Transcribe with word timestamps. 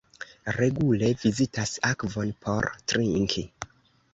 Regule 0.55 1.09
vizitas 1.25 1.75
akvon 1.91 2.33
por 2.47 2.71
trinki. 2.93 3.45